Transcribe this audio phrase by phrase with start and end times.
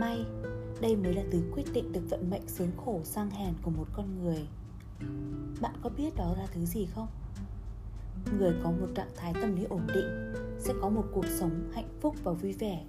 [0.00, 0.24] may.
[0.80, 3.86] Đây mới là từ quyết định được vận mệnh sướng khổ sang hèn của một
[3.92, 4.48] con người.
[5.60, 7.08] Bạn có biết đó là thứ gì không?
[8.38, 11.88] Người có một trạng thái tâm lý ổn định sẽ có một cuộc sống hạnh
[12.00, 12.84] phúc và vui vẻ.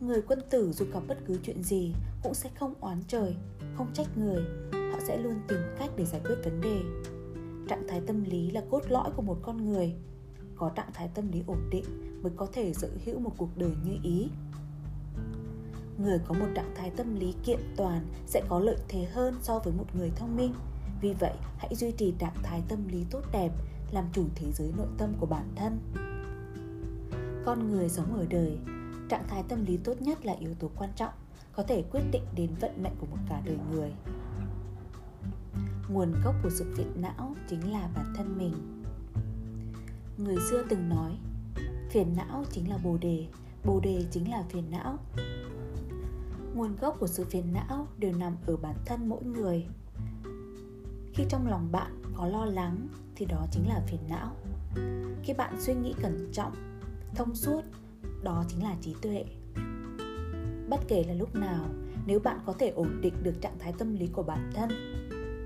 [0.00, 1.92] Người quân tử dù gặp bất cứ chuyện gì
[2.22, 3.36] cũng sẽ không oán trời,
[3.76, 4.42] không trách người.
[4.72, 6.80] Họ sẽ luôn tìm cách để giải quyết vấn đề.
[7.68, 9.94] Trạng thái tâm lý là cốt lõi của một con người.
[10.56, 11.84] Có trạng thái tâm lý ổn định
[12.22, 14.28] mới có thể sở hữu một cuộc đời như ý
[15.98, 19.58] người có một trạng thái tâm lý kiện toàn sẽ có lợi thế hơn so
[19.58, 20.54] với một người thông minh.
[21.00, 23.50] Vì vậy, hãy duy trì trạng thái tâm lý tốt đẹp,
[23.92, 25.78] làm chủ thế giới nội tâm của bản thân.
[27.46, 28.58] Con người sống ở đời,
[29.08, 31.12] trạng thái tâm lý tốt nhất là yếu tố quan trọng,
[31.52, 33.92] có thể quyết định đến vận mệnh của một cả đời người.
[35.88, 38.82] Nguồn gốc của sự phiền não chính là bản thân mình.
[40.18, 41.18] Người xưa từng nói,
[41.90, 43.26] phiền não chính là bồ đề
[43.64, 44.98] bồ đề chính là phiền não
[46.54, 49.66] nguồn gốc của sự phiền não đều nằm ở bản thân mỗi người.
[51.14, 54.36] Khi trong lòng bạn có lo lắng, thì đó chính là phiền não.
[55.22, 56.52] Khi bạn suy nghĩ cẩn trọng,
[57.14, 57.60] thông suốt,
[58.22, 59.24] đó chính là trí tuệ.
[60.68, 61.64] Bất kể là lúc nào,
[62.06, 64.70] nếu bạn có thể ổn định được trạng thái tâm lý của bản thân,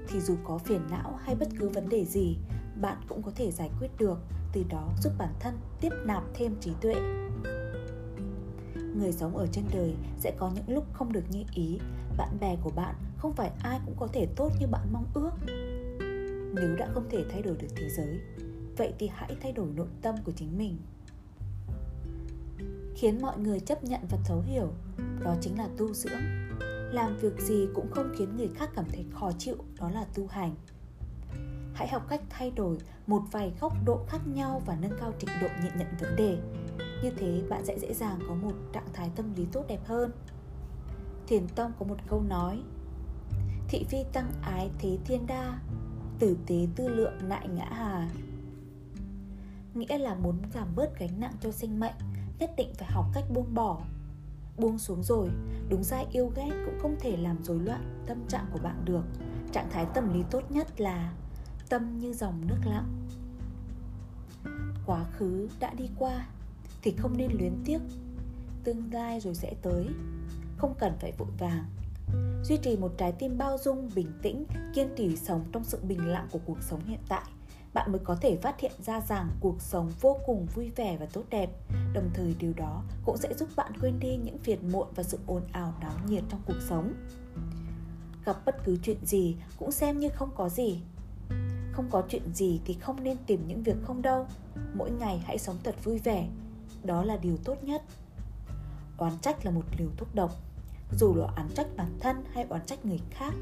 [0.09, 2.37] thì dù có phiền não hay bất cứ vấn đề gì,
[2.81, 4.19] bạn cũng có thể giải quyết được,
[4.53, 6.95] từ đó giúp bản thân tiếp nạp thêm trí tuệ
[8.98, 11.78] người sống ở trên đời sẽ có những lúc không được như ý.
[12.16, 15.30] Bạn bè của bạn không phải ai cũng có thể tốt như bạn mong ước.
[16.54, 18.20] Nếu đã không thể thay đổi được thế giới,
[18.76, 20.76] vậy thì hãy thay đổi nội tâm của chính mình.
[22.94, 24.69] Khiến mọi người chấp nhận và thấu hiểu,
[25.24, 26.22] đó chính là tu dưỡng.
[26.92, 30.26] Làm việc gì cũng không khiến người khác cảm thấy khó chịu, đó là tu
[30.26, 30.54] hành.
[31.74, 35.30] Hãy học cách thay đổi một vài góc độ khác nhau và nâng cao trình
[35.41, 36.38] độ nhận nhận vấn đề
[37.03, 40.10] như thế bạn sẽ dễ dàng có một trạng thái tâm lý tốt đẹp hơn.
[41.26, 42.62] Thiền tông có một câu nói,
[43.69, 45.58] thị phi tăng ái thế thiên đa,
[46.19, 48.08] tử tế tư lượng nại ngã hà.
[49.75, 51.94] Nghĩa là muốn giảm bớt gánh nặng cho sinh mệnh,
[52.38, 53.81] nhất định phải học cách buông bỏ.
[54.56, 55.31] Buông xuống rồi,
[55.69, 59.04] đúng ra yêu ghét cũng không thể làm rối loạn tâm trạng của bạn được.
[59.53, 61.12] Trạng thái tâm lý tốt nhất là
[61.69, 63.06] tâm như dòng nước lặng.
[64.87, 66.26] Quá khứ đã đi qua
[66.88, 67.78] thì không nên luyến tiếc.
[68.65, 69.87] Tương lai rồi sẽ tới,
[70.56, 71.65] không cần phải vội vàng.
[72.44, 74.44] Duy trì một trái tim bao dung, bình tĩnh,
[74.75, 77.25] kiên trì sống trong sự bình lặng của cuộc sống hiện tại,
[77.75, 81.06] bạn mới có thể phát hiện ra rằng cuộc sống vô cùng vui vẻ và
[81.06, 81.50] tốt đẹp.
[81.94, 85.19] Đồng thời điều đó cũng sẽ giúp bạn quên đi những phiền muộn và sự
[85.26, 86.94] ồn ào náo nhiệt trong cuộc sống.
[88.25, 90.81] Gặp bất cứ chuyện gì cũng xem như không có gì.
[91.72, 94.26] Không có chuyện gì thì không nên tìm những việc không đâu.
[94.75, 96.28] Mỗi ngày hãy sống thật vui vẻ
[96.84, 97.83] đó là điều tốt nhất.
[98.97, 100.31] Oán trách là một liều thuốc độc,
[100.99, 103.34] dù là oán trách bản thân hay oán trách người khác.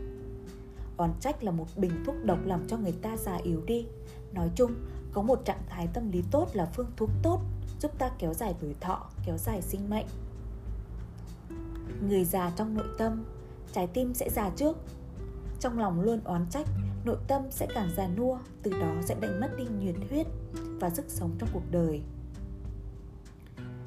[0.97, 3.87] Oán trách là một bình thuốc độc làm cho người ta già yếu đi.
[4.33, 4.75] Nói chung,
[5.13, 7.41] có một trạng thái tâm lý tốt là phương thuốc tốt,
[7.81, 10.07] giúp ta kéo dài tuổi thọ, kéo dài sinh mệnh.
[12.09, 13.25] Người già trong nội tâm,
[13.73, 14.77] trái tim sẽ già trước.
[15.61, 16.69] Trong lòng luôn oán trách,
[17.05, 20.27] nội tâm sẽ càng già nua, từ đó sẽ đánh mất đi nhiệt huyết
[20.81, 22.03] và sức sống trong cuộc đời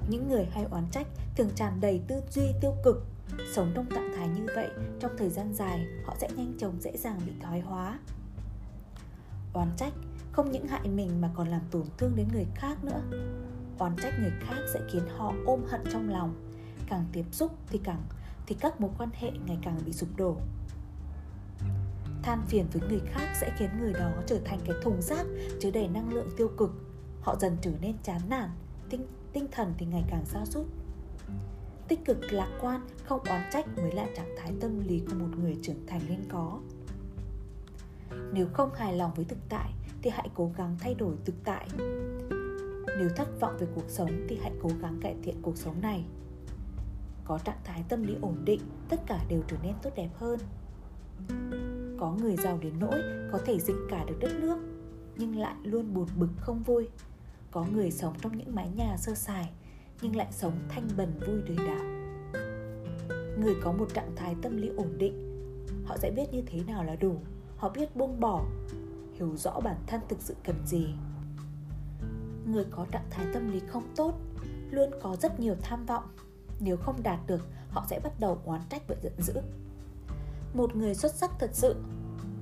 [0.10, 3.06] những người hay oán trách thường tràn đầy tư duy tiêu cực.
[3.54, 6.98] Sống trong trạng thái như vậy trong thời gian dài họ sẽ nhanh chóng dễ
[6.98, 8.00] dàng bị thoái hóa.
[9.54, 9.94] Oán trách
[10.32, 13.02] không những hại mình mà còn làm tổn thương đến người khác nữa.
[13.78, 16.36] Oán trách người khác sẽ khiến họ ôm hận trong lòng.
[16.88, 18.04] Càng tiếp xúc thì càng
[18.48, 20.38] thì các mối quan hệ ngày càng bị sụp đổ.
[22.24, 25.26] Than phiền với người khác sẽ khiến người đó trở thành cái thùng rác
[25.60, 26.72] chứa đầy năng lượng tiêu cực.
[27.22, 28.50] Họ dần trở nên chán nản
[28.90, 30.66] tinh, tinh thần thì ngày càng xa sút.
[31.88, 35.38] Tích cực, lạc quan, không oán trách mới là trạng thái tâm lý của một
[35.40, 36.60] người trưởng thành nên có.
[38.34, 41.68] Nếu không hài lòng với thực tại thì hãy cố gắng thay đổi thực tại.
[43.00, 46.06] Nếu thất vọng về cuộc sống thì hãy cố gắng cải thiện cuộc sống này.
[47.26, 50.40] Có trạng thái tâm lý ổn định, tất cả đều trở nên tốt đẹp hơn.
[52.00, 53.02] Có người giàu đến nỗi
[53.32, 54.58] có thể dịch cả được đất nước,
[55.18, 56.90] nhưng lại luôn buồn bực không vui
[57.52, 59.50] có người sống trong những mái nhà sơ sài,
[60.02, 62.00] nhưng lại sống thanh bần vui đời đạo
[63.40, 65.14] người có một trạng thái tâm lý ổn định,
[65.86, 67.16] họ sẽ biết như thế nào là đủ.
[67.58, 68.46] Họ biết buông bỏ,
[69.14, 70.88] hiểu rõ bản thân thực sự cần gì.
[72.46, 74.14] Người có trạng thái tâm lý không tốt,
[74.72, 76.04] luôn có rất nhiều tham vọng.
[76.60, 79.34] Nếu không đạt được, họ sẽ bắt đầu oán trách và giận dữ.
[80.54, 81.76] Một người xuất sắc thật sự,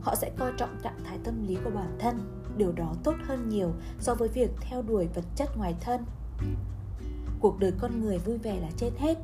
[0.01, 3.50] họ sẽ coi trọng trạng thái tâm lý của bản thân điều đó tốt hơn
[3.50, 6.06] nhiều so với việc theo đuổi vật chất ngoài thân.
[7.39, 9.18] Cuộc đời con người vui vẻ là trên hết.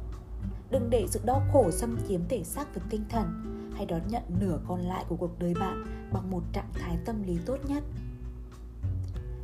[0.71, 3.27] Đừng để sự đau khổ xâm chiếm thể xác và tinh thần.
[3.75, 7.23] Hãy đón nhận nửa còn lại của cuộc đời bạn bằng một trạng thái tâm
[7.23, 7.83] lý tốt nhất.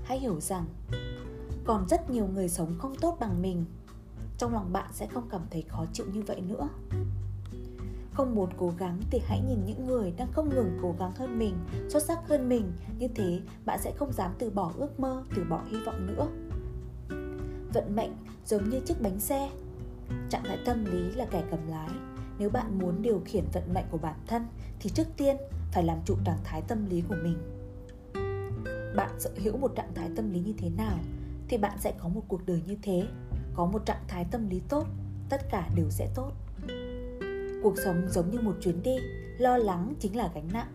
[0.03, 0.65] Hãy hiểu rằng,
[1.65, 3.65] còn rất nhiều người sống không tốt bằng mình.
[4.37, 6.69] Trong lòng bạn sẽ không cảm thấy khó chịu như vậy nữa
[8.13, 11.39] không muốn cố gắng thì hãy nhìn những người đang không ngừng cố gắng hơn
[11.39, 11.55] mình,
[11.89, 12.71] xuất sắc hơn mình.
[12.99, 16.27] Như thế, bạn sẽ không dám từ bỏ ước mơ, từ bỏ hy vọng nữa.
[17.73, 18.11] Vận mệnh
[18.45, 19.49] giống như chiếc bánh xe.
[20.29, 21.89] Trạng thái tâm lý là kẻ cầm lái.
[22.39, 24.47] Nếu bạn muốn điều khiển vận mệnh của bản thân,
[24.79, 25.37] thì trước tiên
[25.71, 27.37] phải làm chủ trạng thái tâm lý của mình.
[28.95, 30.97] Bạn sở hữu một trạng thái tâm lý như thế nào,
[31.47, 33.07] thì bạn sẽ có một cuộc đời như thế.
[33.53, 34.85] Có một trạng thái tâm lý tốt,
[35.29, 36.31] tất cả đều sẽ tốt
[37.63, 38.95] cuộc sống giống như một chuyến đi,
[39.37, 40.71] lo lắng chính là gánh nặng.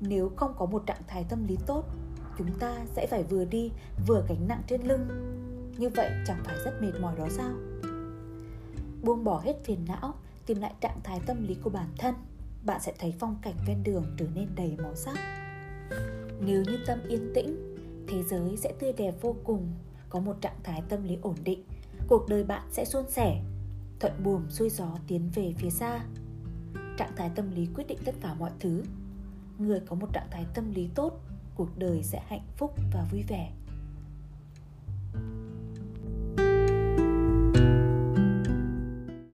[0.00, 1.84] Nếu không có một trạng thái tâm lý tốt,
[2.38, 3.70] chúng ta sẽ phải vừa đi,
[4.06, 5.06] vừa gánh nặng trên lưng.
[5.78, 7.50] Như vậy chẳng phải rất mệt mỏi đó sao?
[9.02, 10.14] Buông bỏ hết phiền não,
[10.46, 12.14] tìm lại trạng thái tâm lý của bản thân,
[12.64, 15.18] bạn sẽ thấy phong cảnh ven đường trở nên đầy màu sắc.
[16.40, 17.76] Nếu như tâm yên tĩnh,
[18.08, 19.72] thế giới sẽ tươi đẹp vô cùng,
[20.08, 21.64] có một trạng thái tâm lý ổn định,
[22.08, 23.42] cuộc đời bạn sẽ suôn sẻ
[24.00, 26.00] thuận buồm xuôi gió tiến về phía xa.
[26.96, 28.82] Trạng thái tâm lý quyết định tất cả mọi thứ.
[29.58, 31.20] Người có một trạng thái tâm lý tốt,
[31.54, 33.52] cuộc đời sẽ hạnh phúc và vui vẻ.